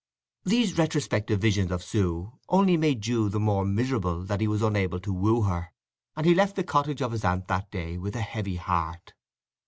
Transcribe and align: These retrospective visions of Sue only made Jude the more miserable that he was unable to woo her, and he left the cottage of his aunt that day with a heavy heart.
These 0.43 0.79
retrospective 0.79 1.39
visions 1.39 1.69
of 1.69 1.83
Sue 1.83 2.33
only 2.49 2.75
made 2.75 3.03
Jude 3.03 3.33
the 3.33 3.39
more 3.39 3.63
miserable 3.63 4.23
that 4.23 4.41
he 4.41 4.47
was 4.47 4.63
unable 4.63 4.99
to 4.99 5.13
woo 5.13 5.43
her, 5.43 5.71
and 6.15 6.25
he 6.25 6.33
left 6.33 6.55
the 6.55 6.63
cottage 6.63 7.03
of 7.03 7.11
his 7.11 7.23
aunt 7.23 7.47
that 7.49 7.69
day 7.69 7.99
with 7.99 8.15
a 8.15 8.21
heavy 8.21 8.55
heart. 8.55 9.13